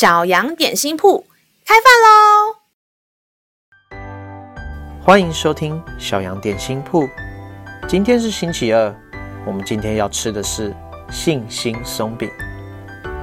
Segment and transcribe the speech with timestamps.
[0.00, 1.26] 小羊点心铺
[1.66, 2.56] 开饭喽！
[5.04, 7.06] 欢迎收听小羊点心铺。
[7.86, 8.96] 今天是星期二，
[9.44, 10.74] 我们今天要吃的是
[11.10, 12.30] 信心松饼。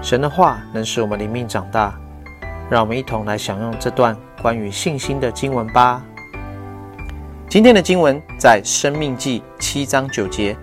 [0.03, 1.99] 神的话能使我们灵命长大，
[2.69, 6.05] 让我们一同来享用这段关于信心的经文吧。
[7.49, 10.55] 今天的经文在《生命记》七章九节，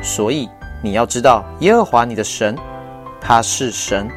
[0.00, 0.48] 所以
[0.80, 2.56] 你要知道耶和华你的神，
[3.20, 4.08] 他是神。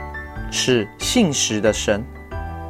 [0.51, 2.05] 是信实的神，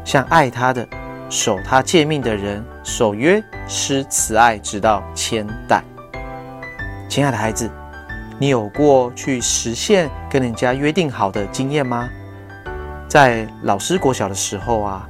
[0.05, 0.87] 向爱他的、
[1.29, 5.83] 守他诫命的人守约施慈爱，直到千代。
[7.09, 7.69] 亲爱的孩子，
[8.39, 12.07] 你有过去实现跟人家约定好的经验吗？
[13.09, 15.09] 在老师国小的时候啊，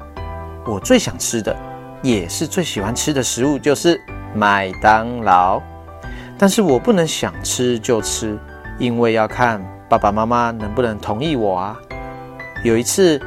[0.65, 1.55] 我最想吃的，
[2.01, 4.01] 也是最喜欢吃的食物就是
[4.33, 5.61] 麦当劳。
[6.37, 8.39] 但是我不能想吃就吃，
[8.79, 11.77] 因为要看爸爸妈妈能不能同意我啊。
[12.63, 13.19] 有一次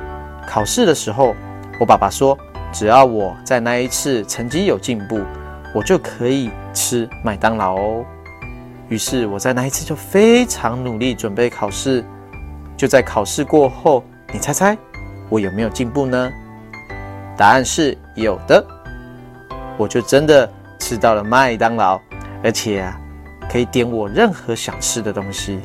[0.46, 1.34] 考试的时候，
[1.80, 2.38] 我爸爸说，
[2.72, 5.20] 只要我在那一次成绩有进步，
[5.74, 8.04] 我就可以吃麦当劳哦。
[8.88, 12.04] 于是我在那一次就非常努力准备考试。
[12.76, 14.76] 就在考试过后，你猜猜
[15.28, 16.30] 我有没有进步呢？
[17.36, 18.64] 答案是有的，
[19.76, 20.48] 我就真的
[20.78, 22.00] 吃到了麦当劳，
[22.42, 23.00] 而且啊，
[23.50, 25.60] 可以点我任何想吃的东西。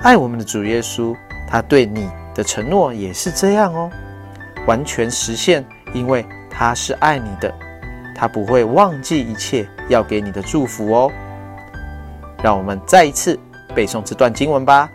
[0.00, 1.14] 爱我们的主耶稣，
[1.48, 3.90] 他对你的承诺也是这样哦，
[4.66, 7.52] 完全实现，因为他是爱你的，
[8.14, 11.10] 他不会忘记一切要给你的祝福哦。
[12.42, 13.38] 让我们再一次
[13.74, 14.88] 背诵这段经文吧，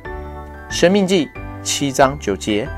[0.72, 1.26] 《生命记》
[1.64, 2.70] 七章九节。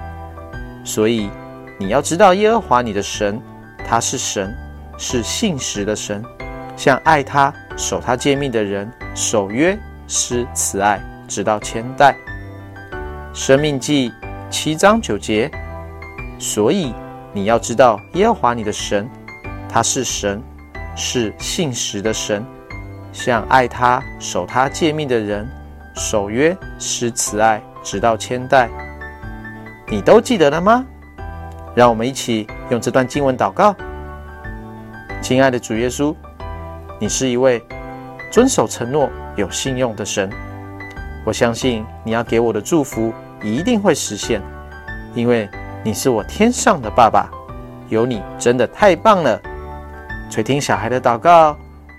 [0.85, 1.29] 所以
[1.77, 3.39] 你要知道耶和华你的神，
[3.85, 4.55] 他是神，
[4.97, 6.23] 是信实的神，
[6.77, 12.15] 向爱他、守他诫命的人守约施慈爱，直到千代。
[13.33, 14.09] 《生命记》
[14.53, 15.49] 七章九节，
[16.37, 16.93] 所以
[17.33, 19.09] 你要知道耶和华你的神，
[19.67, 20.39] 他是神，
[20.95, 22.45] 是信实的神，
[23.11, 25.49] 向爱他、守他诫命的人
[25.95, 28.69] 守约施慈爱，直到千代。
[29.87, 30.85] 你都记得了吗？
[31.73, 33.75] 让我们一起用这段经文祷告。
[35.19, 36.15] 亲爱的主耶稣，
[36.99, 37.59] 你是一位
[38.29, 40.29] 遵守承诺、有信用的神，
[41.25, 43.11] 我相信你要给我的祝福。
[43.43, 44.41] 一定会实现，
[45.13, 45.49] 因为
[45.83, 47.29] 你是我天上的爸爸，
[47.89, 49.39] 有你真的太棒了。
[50.31, 51.55] 垂听小孩的祷告，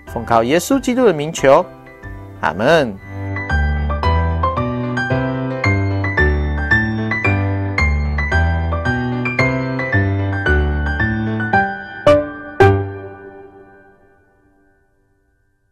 [0.07, 1.65] 奉靠耶稣基督的名求，
[2.41, 3.04] 阿门。